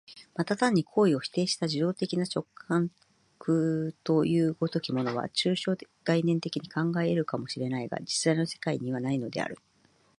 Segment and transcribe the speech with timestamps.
[0.33, 9.59] また単に行為を否定した受働的な直覚という如きものは、抽象概念的に考え得るかも知れないが、実在の世界にはないのである。